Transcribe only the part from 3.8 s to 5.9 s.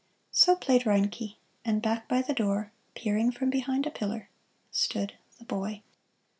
a pillar, stood the boy.